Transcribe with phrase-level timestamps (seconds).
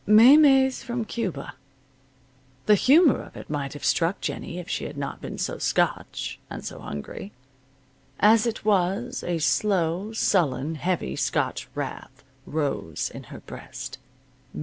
[0.07, 1.53] Maymeys from Cuba.
[2.65, 6.39] The humor of it might have struck Jennie if she had not been so Scotch,
[6.49, 7.33] and so hungry.
[8.19, 13.99] As it was, a slow, sullen, heavy Scotch wrath rose in her breast.